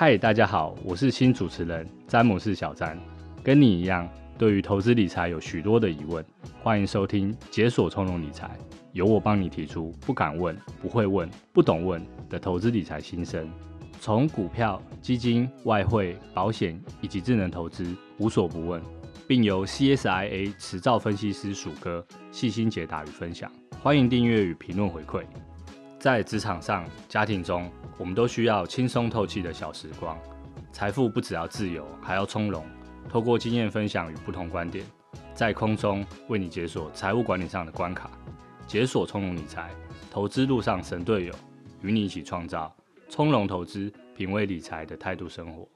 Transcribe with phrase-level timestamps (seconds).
[0.00, 2.96] 嗨，大家好，我是新主持人詹姆士小詹，
[3.42, 6.24] 跟你一样，对于投资理财有许多的疑问，
[6.62, 8.56] 欢迎收听解锁从容理财，
[8.92, 12.00] 由我帮你提出不敢问、不会问、不懂问
[12.30, 13.50] 的投资理财心声，
[13.98, 17.84] 从股票、基金、外汇、保险以及智能投资
[18.18, 18.80] 无所不问，
[19.26, 23.50] 并由 CSIA 持照分析师鼠哥细心解答与分享，
[23.82, 25.24] 欢迎订阅与评论回馈。
[25.98, 27.68] 在职场上、家庭中，
[27.98, 30.16] 我们都需要轻松透气的小时光。
[30.72, 32.64] 财富不只要自由，还要从容。
[33.08, 34.84] 透过经验分享与不同观点，
[35.34, 38.10] 在空中为你解锁财务管理上的关卡，
[38.66, 39.70] 解锁从容理财，
[40.10, 41.34] 投资路上神队友，
[41.80, 42.74] 与你一起创造
[43.08, 45.66] 从容投资、品味理财的态度生活。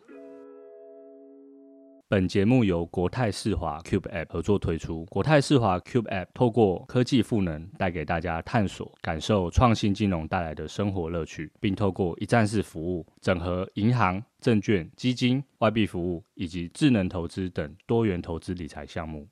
[2.13, 5.03] 本节目由国泰世华 Cube App 合作推出。
[5.07, 19.27] 国泰世华 Cube App 透过科技赋能，带给大家探索、感受创新金融带来的生活乐趣，并透过一站式服务，整合银行、证券、基金、外币服务以及智能投资等多元投资理财项目。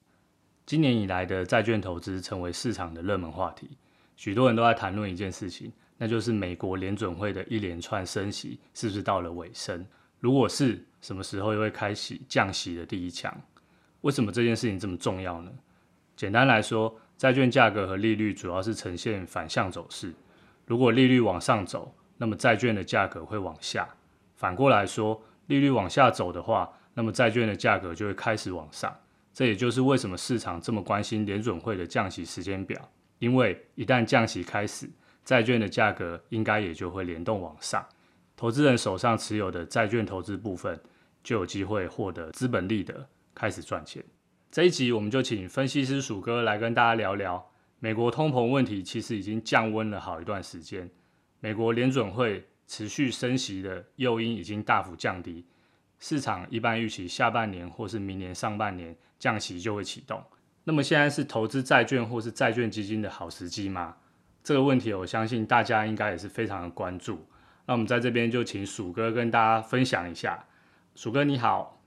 [0.64, 3.76] 今年以来的债券投资成为市场的热门话题，
[4.16, 9.84] 许多人都在谈论一件事情，那就是美国联准会的一连串升息是不是到了尾声？
[10.18, 13.34] 如果是，什么时候又会开启降息的第一枪？
[14.02, 15.50] 为什么这件事情这么重要呢？
[16.16, 20.12] 简单来说，债券价格和利率主要是呈现反向走势。
[20.66, 23.84] 如果利率往上走，那么债券的价格会往下；
[24.36, 28.94] 反过来说，利率往下走的话，那么债券的价格就会开始往上。
[29.32, 34.90] 这也就是为什么市场这么关心联准会的降息时间表，因为一旦降息开始，
[35.24, 37.84] 债券的价格应该也就会联动往上。
[38.36, 40.78] 投资人手上持有的债券投资部分，
[41.22, 44.04] 就有机会获得资本利得，开始赚钱。
[44.50, 50.90] 这一集我们就请分析师鼠哥来跟大家聊聊，美国通膨问题其实已经降温了好一段时间，
[51.38, 55.46] 美国联准会持续升息的诱因已经大幅降低，
[55.98, 60.22] 市场一般预期下半年或是明年上半年降息就会启动。
[60.64, 63.96] 那么现在是投资债券或是债券基金的好时机吗？
[64.42, 67.24] 这个问题我相信大家应该也是非常的关注。
[67.66, 70.44] 那我们在这边就请鼠哥跟大家分享一下。
[71.00, 71.82] 鼠哥你好，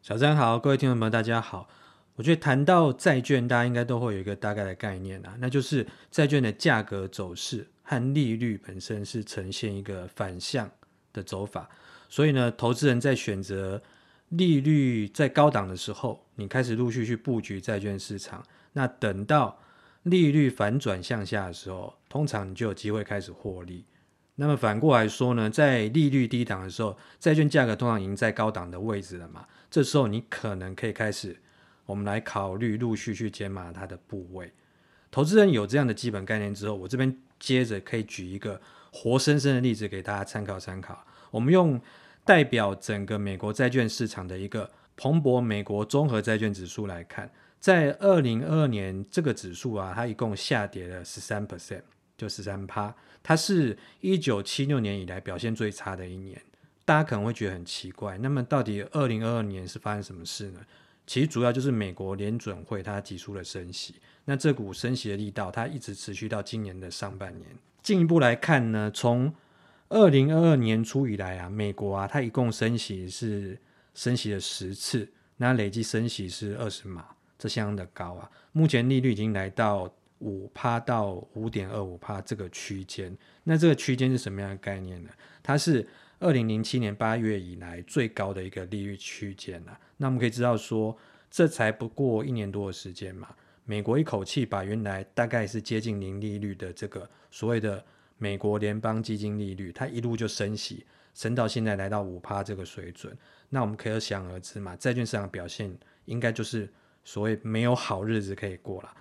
[0.00, 1.68] 小张好，各位听众朋友大家好。
[2.14, 10.70] 我觉得谈到债券，大家应该都会有一个大概的概念啊，那就是债券的价格走势和利率本身是呈现一个反向
[11.12, 11.68] 的走法。
[12.08, 13.82] 所以呢，投资人在选择
[14.28, 18.40] 利率在高档的时候，你开始陆续去布局债券市场。
[18.74, 19.58] 那等到
[20.04, 23.84] 利率反转向下的时候，通常你就有机会开始获利。
[24.36, 29.46] 那么反过来说呢，在利率低档的时候，债券价格通常已经在高档的位置了嘛。
[29.70, 31.36] 这时候你可能可以开始，
[31.86, 34.52] 我们来考虑陆续去减码它的部位。
[35.10, 38.60] 投资人有这样的基本概念之后，我这边接着可以举一个
[38.92, 41.06] 活生生的例子给大家参考参考。
[41.30, 41.80] 我们用
[42.24, 47.30] 代表整个美国债券市场的一个彭博美国综合债券指数来看，
[47.60, 51.82] 在二零二二年这个指数啊，它一共下跌了十三 percent。
[52.24, 56.40] 就十三趴，它是一九七六年以来表现最差的一年。
[56.86, 60.60] 大家可能会觉得很奇怪，那么到底二零二二年是发生什么事呢？
[61.06, 67.50] 其实主要就是美国联准会它提出了升息，那这股升息的力道它一直持续到今年的上半年。
[67.82, 69.34] 进一步来看呢，从
[69.90, 73.58] 二零二二年初以来啊，美国啊它一共升息是
[73.92, 75.06] 升息了十次，
[75.36, 77.06] 那累计升息是二十码，
[77.38, 78.30] 这相当的高啊。
[78.52, 79.94] 目前利率已经来到。
[80.24, 85.10] 五趴到五点二五趴这个区间，那这个区间是什么样的概念呢？
[85.42, 85.86] 它是
[86.18, 89.78] 二零零七年八月以来最高的一个利率区间了。
[89.98, 90.96] 那我们可以知道说，
[91.30, 93.28] 这才不过一年多的时间嘛，
[93.66, 97.84] 美国一口气把原来大概是接近零利率的这个所谓的
[98.16, 103.14] 美国联邦基金利率，它一路就升息，升到现在来到五趴这个水准。
[103.50, 106.72] 那我们可想而知嘛，债券市场表现应该就是
[107.04, 108.94] 所谓没有好日子可以过了。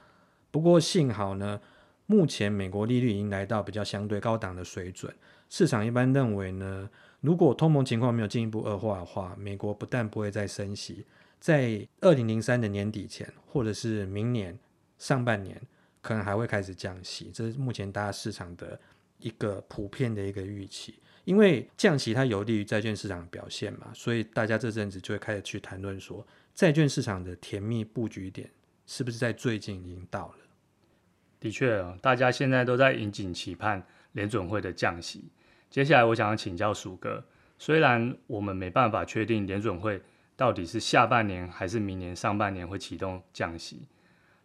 [0.53, 1.59] 不过幸好呢，
[2.05, 5.11] 目前美国利率已经来到比较相对高档的水准。
[5.49, 6.87] 市场一般认为呢，
[7.21, 11.07] 如果通膨情况没有进一步恶化的话，美国不但不会再升息，
[11.39, 14.55] 在二零零三的年底前，或者是明年
[14.99, 15.59] 上半年，
[16.03, 17.31] 可能还会开始降息。
[17.33, 18.79] 这是目前大家市场的
[19.17, 20.93] 一个普遍的一个预期。
[21.23, 26.23] 因为降息它有利于债券市场的表现嘛，所以大家这阵子就会开始去谈论说，
[26.53, 28.47] 债券市场的甜蜜布局点
[28.85, 30.42] 是不是在最近已经到了。
[31.43, 35.25] 的确，大家现在都在引颈期盼联准会的降息。
[35.69, 37.21] 接下来，我想要请教鼠哥，
[37.59, 40.01] 虽然我们没办法确定联准会
[40.37, 43.89] 到底是下半年还是明年上半年会启动降息，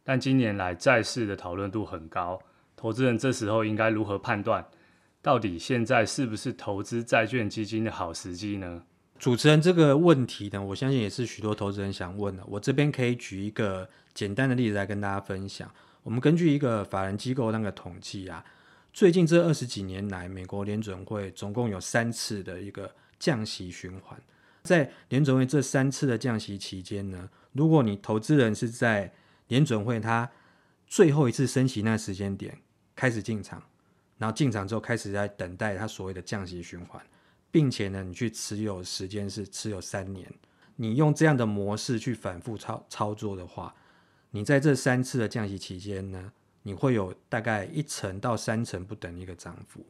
[0.02, 2.36] 但今年来债市的讨论度很高，
[2.74, 4.66] 投资人这时候应该如何判断
[5.22, 8.82] 到底现在是不是投资债券基金的好时机呢？
[9.20, 12.42] 主持人这个问题呢，我相信也是许多投资人想问的。
[12.48, 15.70] 我这边可以举一个简单的例子来跟大家分享。
[16.08, 18.42] 我们根据一个法人机构那个统计啊，
[18.94, 24.18] 最近这二十几年来，美国联准会总共有三次的一个降息循环。
[24.62, 29.12] 在联准会这三次的降息期间呢，如果你投资人是在
[29.48, 30.30] 联准会它
[30.86, 32.56] 最后一次升息那时间点
[32.96, 33.62] 开始进场，
[34.16, 37.04] 然后进场之后开始在等待它所谓的降息循环，
[37.50, 40.26] 并且呢，你去持有时间是持有三年，
[40.76, 43.74] 你用这样的模式去反复操操作的话，
[44.30, 46.32] 你在这三次的降息期间呢，
[46.62, 49.84] 你会有大概一成到三成不等的一个涨幅。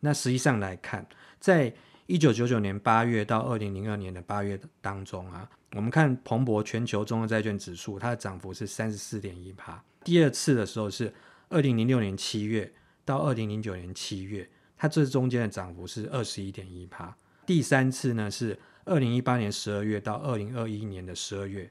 [0.00, 1.06] 那实际上来看，
[1.38, 1.72] 在
[2.06, 9.82] 一九九九年八月到二零零二年的八月当中啊，我们看彭博全球综合债券指数，它的涨幅是三十四点一趴。
[10.04, 11.12] 第二次的时候是
[11.48, 12.72] 二零零六年七月
[13.04, 17.16] 到二零零九年七月，它这中间的涨幅是二十一点一趴。
[17.44, 21.70] 第三次呢是二零一八年十二月到二零二一年的十二月。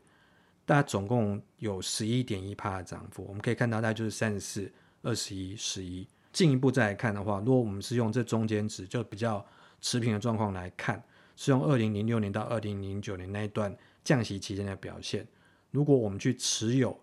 [0.66, 4.72] 大家总共有十一点一趴的涨幅，我们可以看到，大概就是三十四、
[5.04, 6.08] 二十一、十一。
[6.34, 9.46] 进一步再来看的话，如果我们是用这中间值，就比较
[9.80, 11.02] 持平的状况来看，
[11.36, 13.74] 是用二零零六年到二零零九年那一段
[14.04, 15.26] 降息期间的表现。
[15.70, 17.00] 如果我们去持有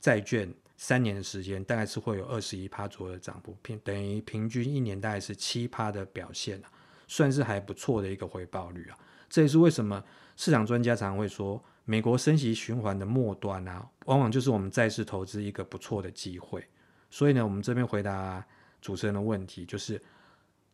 [0.00, 6.60] 债券三年的时间，大概是会有二十一趴左右的涨幅，平等于平均一年大概是七趴的表现，
[7.06, 8.98] 算是还不错的一个回报率啊。
[9.28, 10.02] 这也是为什么
[10.36, 11.62] 市场专家常常会说。
[11.90, 16.62] 美国升息循环的末端啊，往往就是我们再次投资一个不错的机会。
[17.08, 18.44] 所以呢，我们这边回答
[18.82, 19.98] 主持人的问题，就是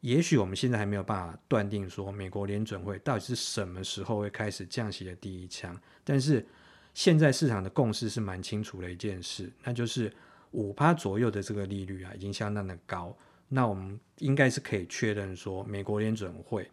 [0.01, 5.81] 也许我们现在还没有办法断定说美国联准会到底是什么时候会开始降息的第一枪。
[6.03, 6.45] 但是
[6.95, 10.13] 现在市场的共识是蛮清楚的一件事，那就是
[10.51, 13.17] 五趴左右的这个利率啊，已经相当的高。
[13.49, 16.69] 那我们应该是可以确认说，美国联准会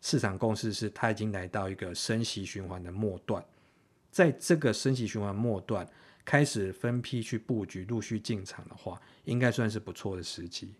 [0.00, 3.44] 市场共识是它已经来到一个升息循环的末段。
[4.14, 5.84] 在这个升息循环末段
[6.24, 10.72] 开始分批去布局，陆续进场的话，应该算是不错的时机。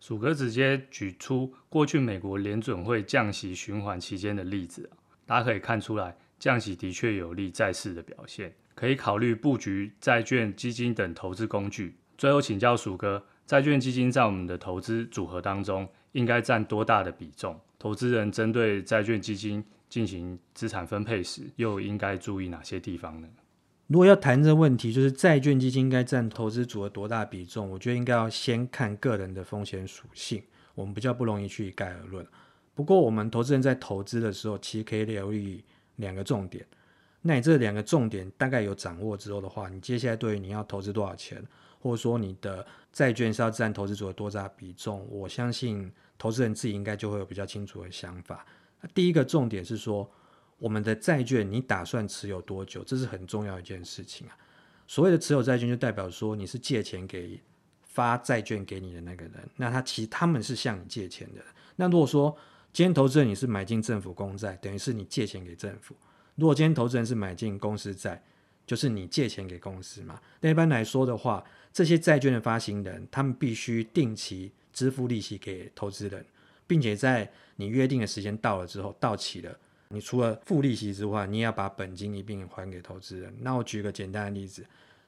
[0.00, 4.90] 鼠哥直接举出过去美国联准会降息循环期间的例子。
[5.28, 11.94] 大家可以看出来，降息的确有利债市的表现，可以考虑布局债券、基金等投资工具。
[12.16, 17.60] 最后请教鼠哥，债券基金在我们的投资组合当中应该占多大的比重？
[17.78, 23.28] 投资人针对债券基金进行资产分配时，又应该注意哪些地方呢？
[23.88, 27.70] 如果要谈这个问题，就是债券基金应该占投资组合多大比重？
[27.70, 30.42] 我觉得应该要先看个人的风险属性，
[30.74, 32.26] 我们比较不容易去一概而论。
[32.78, 35.64] 不过，我们投资人在投资的时候，其实可以留意
[35.96, 36.64] 两个重点。
[37.22, 41.44] 那你这两个重点大概有掌握之后的话，你接下来对于你要投资多少钱，
[41.80, 48.46] 或者说你的债券是要占投资组合多大比重，我相信投资人自己应该就会有比较清楚的想法。
[48.94, 50.08] 第一个重点是说，
[50.60, 52.84] 我们的债券你打算持有多久？
[52.84, 54.38] 这是很重要一件事情啊。
[54.86, 57.42] 所谓的持有债券，就代表说你是借钱给
[57.82, 61.42] 发债券给你的那个人，那他其实他们是向你借钱的。
[61.74, 62.36] 那如果说
[62.72, 65.96] 今天投资人你是买进政府公债，等于是你借钱给政府。
[66.36, 68.22] 如果今天投资人是买进公司债，
[68.64, 70.20] 就是你借钱给公司嘛。
[70.40, 76.24] 那一般来说的话，这些债券的发行人，他们必须定期支付利息给投资人，
[76.66, 79.58] 并且在你约定的时间到了之后，到期了，
[79.88, 83.34] 你除了付利息之外，你也要把本金一并还给投资人。
[83.40, 84.64] 那我举个简单的例子，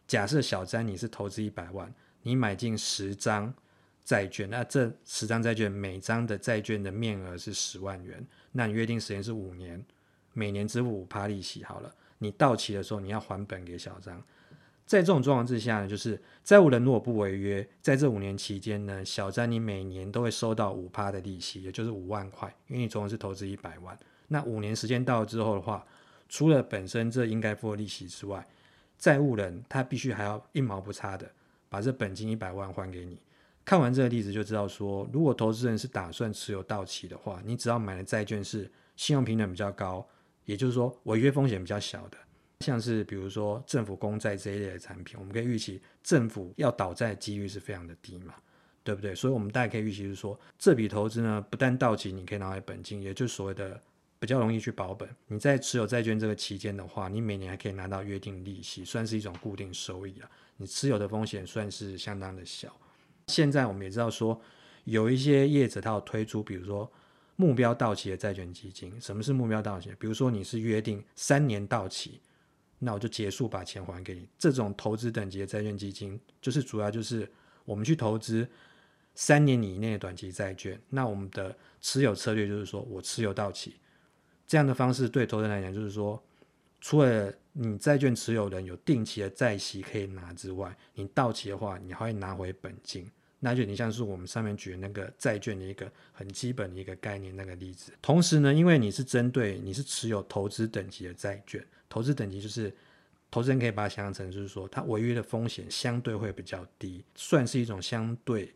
[0.08, 3.54] 假设小詹你是投资一百万，你买进十张。
[4.04, 9.84] 债券，那这十张债券每张的债券的面额是十万元，那你约定时间是五年，
[10.32, 11.94] 每年支付五趴利息好了。
[12.18, 14.22] 你到期的时候你要还本给小张，
[14.84, 23.98] 在这种状况之下呢，就是债务人如果不违约，在这五年期间呢，小张你每年都会收到五趴的利息，也就是五万块，因为你总共是投资一百万。
[24.28, 25.86] 那五年时间到了之后的话，
[26.28, 28.46] 除了本身这应该付的利息之外，
[28.98, 31.30] 债务人他必须还要一毛不差的
[31.70, 33.18] 把这本金一百万还给你。
[33.64, 40.04] 看完这个例子就知道说，如果投资人是打算持有到期的话，你只要买的债券是信用评等比较高，
[40.44, 42.18] 也就是说违约风险比较小的，
[42.60, 48.34] 像是比如说政府公债这一类的产品，我们可以预期政府要倒债的几率是非常的低嘛，
[48.82, 49.14] 对不对？
[49.14, 53.80] 所以我们大概可以预期是说，这笔投资呢，不但到期你可以拿回本金，也就是所谓的
[54.18, 55.08] 比较容易去保本。
[55.28, 60.28] 你在持有债券这个期间的话，你每年还可以拿到约定利息，算是一种固定收益了。
[60.56, 62.74] 你持有的风险算是相当的小。
[63.30, 64.40] 现在我们也知道说，
[64.84, 66.90] 有一些业者他有推出，比如说
[67.36, 69.00] 目标到期的债券基金。
[69.00, 69.90] 什么是目标到期？
[69.98, 72.20] 比如说你是约定三年到期，
[72.80, 74.26] 那我就结束把钱还给你。
[74.36, 77.30] 这种投资等级的债券基金，就是主要就是
[77.64, 78.48] 我们去投资
[79.14, 80.80] 三年以内的短期债券。
[80.88, 83.76] 那我们的持有策略就是说我持有到期，
[84.46, 86.22] 这样的方式对投资人来讲就是说，
[86.80, 93.10] 除了你债券持有人有定期的债息可以拿之外，你到期的话，你还会拿回本金。
[93.40, 97.92] 那就你像是我们上面举的那个债券的一个很基本的一个概念那个例子。
[98.00, 102.72] 同时呢，因为你是针对你是持有投资等级的债券，投资等级就是
[103.30, 108.52] 投资人可以把它想象成就是说，它违约的风险相对会比较低，算是一种相对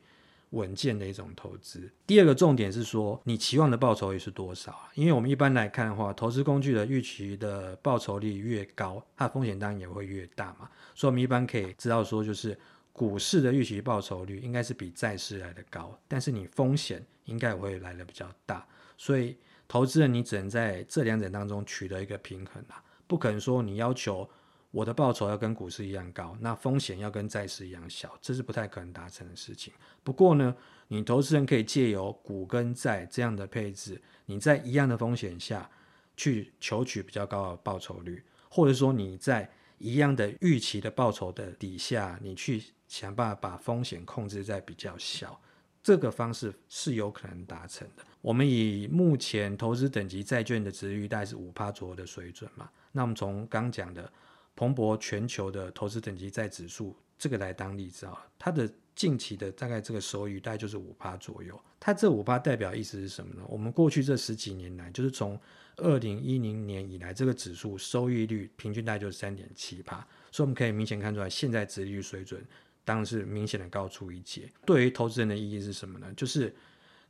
[0.50, 1.90] 稳健的一种投资。
[2.06, 4.90] 第二个重点是说，你期望的报酬率是多少啊？
[4.94, 10.68] 因为我们一般来看的话，投资工具的预期的报酬率越高，它的风险当然也会越大嘛。
[10.94, 12.56] 所以，我们一般可以知道说，就是
[12.94, 18.66] 股市的预期报酬率应该是比债市来的高，但是你风险应该也会来的比较大。
[18.96, 19.36] 所以，
[19.68, 24.26] 投资人你只能在这两者当中取得一个平衡啊，不可能说你要求。
[24.70, 29.72] 我的报酬要跟股市一样高，那风险要跟债市一样小，这是不太可能达成的事情。
[30.02, 30.52] 不过呢，
[30.88, 35.70] 你投资人可以借由股跟债这样的配置，你在一样的风险下
[36.16, 45.40] 去求取比较高的报酬率，或者说你在一样的预期的报酬的底下，你去想办法把风险控制在比较小，
[45.82, 48.04] 这个方式是有可能达成的。
[48.20, 54.10] 我们以目前投资等级债券的殖利率大概是五趴左右的水准嘛，那我们从刚讲的。
[54.56, 61.60] 彭博全球的投资等级债指数，这个来当例子啊，它的近期的大概这个收益大概就是五趴左右。
[61.80, 63.42] 它这五趴代表意思是什么呢？
[63.48, 65.36] 我们过去这十几年来，就是从
[65.76, 70.06] 二零一零年以来，这个指数收益率平均大概就是三点七趴。
[70.30, 72.44] 所以我们可以明显看出来，现在殖利率水准
[72.84, 74.50] 当然是明显的高出一截。
[74.66, 76.12] 对于投资人的意义是什么呢？
[76.16, 76.54] 就是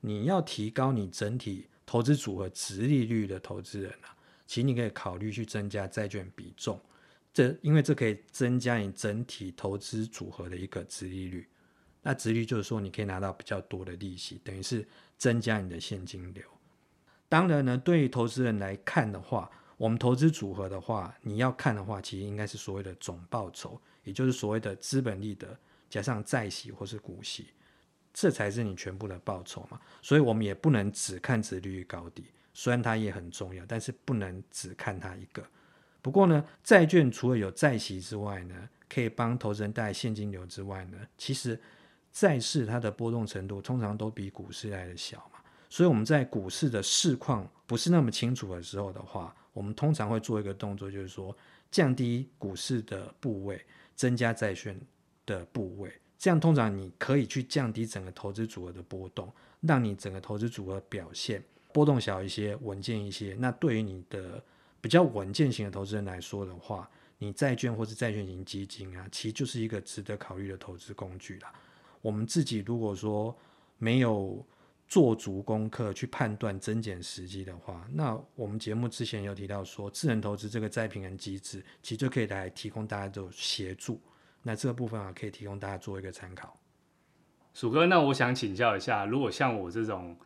[0.00, 4.16] 你要提高你整体投资组合殖利率的投资人啊，
[4.46, 6.80] 其实你可以考虑去增加债券比重。
[7.32, 11.48] 这因为这可以增加你整体投资组合的一个殖利率，
[12.02, 14.86] 那殖利率就是说你可以拿到比较多的利息，等于是
[15.18, 16.44] 增加你的现金流。
[17.34, 25.58] 当然呢，对于投资人来看的话，我们投资组合的话，你要看的话，其实应该是所谓的总报酬，也就是所谓的资本利得
[25.90, 27.48] 加上债息或是股息，
[28.12, 29.80] 这才是你全部的报酬嘛。
[30.00, 35.44] 所以我们也不能只看殖利率高低，虽然它也很重要，但是不能只看它一个。
[36.00, 41.60] 不过呢，债券除了有债息之外呢，可以帮投资人带来现金流之外呢，其实
[42.12, 45.28] 债市它的波动程度通常都比股市来的小。
[45.74, 51.36] 所以我们在股市的市况不是那么清楚的时候的话，我们通常会做一个动作，就是说
[51.68, 53.60] 降低股市的部位，
[53.96, 54.80] 增加债券
[55.26, 55.92] 的部位。
[56.16, 59.28] 这样通常你可以去降低整个投资组合的波动，
[59.62, 63.34] 让你整个投资组合表现波动小一些，稳健一些。
[63.36, 64.40] 那对于你的
[64.80, 66.88] 比较稳健型的投资人来说的话，
[67.18, 71.52] 你债券或是债券型基金啊，其实就是一个值得考虑的投资工具啦。
[72.00, 73.36] 我们自己如果说
[73.76, 74.46] 没有
[74.94, 84.00] 做足功课去判断增减时机的话，那我们节目之前有提到说，智能投资这个再平衡机制，其实就可以来提供大家的协助。
[84.44, 86.56] 那这个部分啊，可以提供大家做一个参考。
[87.54, 90.16] 鼠哥，那我想请教一下，如果像我这种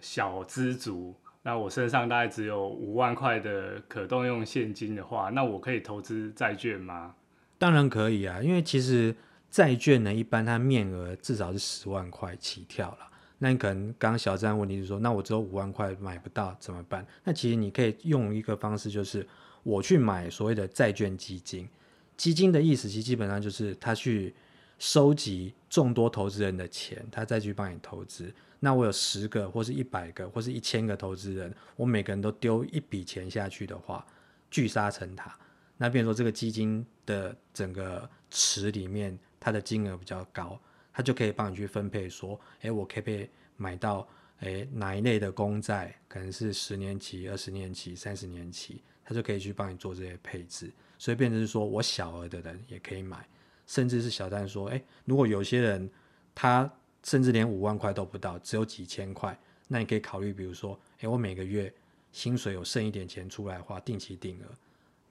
[0.00, 7.14] 小资族，那我身上大概只有五万块的可动用现金的话，那我可以投资债券吗？
[7.58, 9.14] 当然可以啊，因为其实
[9.50, 13.10] 债券呢，一般它面额至少是十万块起跳了。
[13.38, 17.06] 那你可能刚刚小詹问题是说，那我只有五万块买不到怎么办？
[17.24, 19.26] 那其实你可以用一个方式，就是
[19.62, 21.68] 我去买所谓的债券基金。
[22.16, 24.32] 基金的意思其实基本上就是他去
[24.78, 28.32] 收集众多投资人的钱，他再去帮你投资。
[28.60, 34.06] 那我有十个，或是一百个，或是一千个投资人，我每个人都丢一笔钱下去的话，
[34.50, 35.36] 聚沙成塔。
[35.76, 40.58] 那变成说这个基金的整个池里面，它的金额比较高，
[40.94, 44.08] 它就可以帮你去分配，说，哎，我可不可以买到，
[44.38, 50.72] 哎，哪一类的公债，可能是十年期、二十年期、三十年期，它就可以去帮你做这些配置。
[50.96, 53.28] 所以变成是说我小额的人也可以买，
[53.66, 55.90] 甚至是小单说，哎，如果有些人
[56.34, 56.72] 他。
[57.06, 61.70] 甚至连五万块都不到，只有几千块，那你可以考虑，比如说，诶，我每个月
[62.12, 64.46] 薪水有剩一点钱出来花定期定额，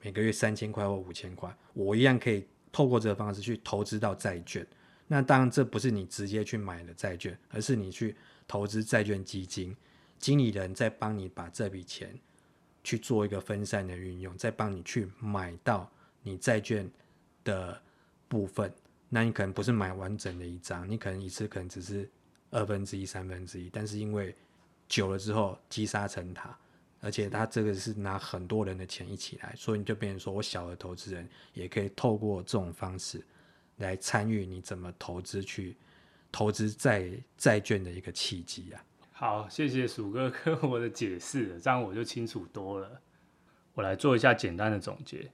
[0.02, 4.66] 每个月三千块或五千块，我一样可以透过这个方式去投资到债券。
[5.08, 8.16] 那当然，这不是你直接去买的债券，而是你去
[8.48, 9.76] 投资债券基金，
[10.18, 12.18] 经理人在帮你把这笔钱
[12.84, 15.92] 去做一个分散的运用，再帮你去买到
[16.22, 16.90] 你债券
[17.44, 17.80] 的
[18.28, 18.74] 部分。
[19.10, 22.10] 那你可能不是买完整的一张，你可能一次可能只是
[22.50, 24.36] 二分之一、三分之一，但是因为
[24.88, 26.58] 久了之后积沙成塔，
[27.00, 33.24] 而且他这个是拿很多人的钱一起来，所以你就变成说我小额投资人也可以透过这种方式
[33.78, 35.76] 来参与你怎么投资去
[36.32, 38.84] 投资债债券的一个契机啊。
[39.12, 43.02] 好，谢谢鼠哥跟我的解释，这样我就清楚多了。
[43.74, 45.32] 我来做一下简单的总结。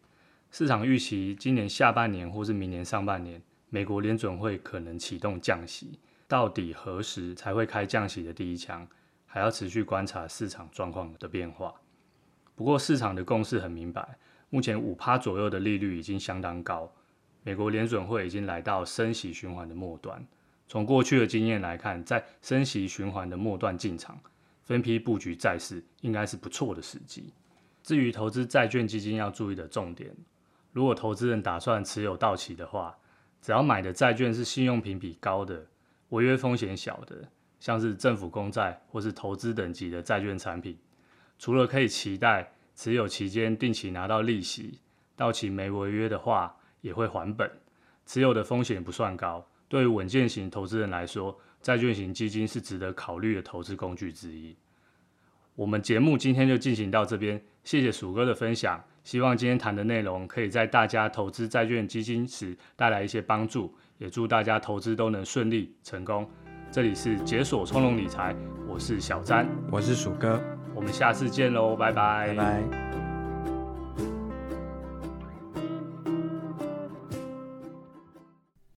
[0.52, 8.88] 市场预期今年下半年或是明年上半年，美国联准会可能启动降息，到底何时才会开降息的第一枪，
[9.26, 11.74] 还要持续观察市场状况的变化。
[12.56, 14.18] 不过市场的共识很明白，
[14.50, 16.92] 目前五趴左右的利率已经相当高，
[17.44, 20.26] 美国联准会已经来到升息循环的末端。
[20.68, 24.20] 从过去的经验来看，在升息循环的末端进场，
[24.64, 27.34] 分批布局债市，应该是不错的时机。
[27.82, 30.16] 至于投资债券基金要注意的重点，
[30.72, 32.96] 如果投资人打算持有到期的话，
[33.42, 35.66] 只要买的债券是信用评比高的、
[36.10, 37.28] 违约风险小的，
[37.60, 40.78] 像是政府公债或是投资等级的债券产品，
[41.40, 44.80] 除了可以期待持有期间定期拿到利息，
[45.16, 47.50] 到期没违约的话也会还本，
[48.06, 49.46] 持有的风险不算高。
[49.68, 54.56] 对于稳健型投资人来说，债券型基金是值得考虑的投资工具之一。
[55.56, 58.84] 我们节目今天就进行到这边，谢谢鼠哥的分享。
[59.04, 66.30] 希望今天谈的内容可以在大家投资债券基金时带来一些帮助，也祝大家投资都能顺利成功。
[66.72, 68.36] 这里是解锁从容理财，
[68.68, 70.40] 我是小詹，我是鼠哥，
[70.76, 72.28] 我们下次见喽，拜拜。
[72.28, 72.89] 拜拜。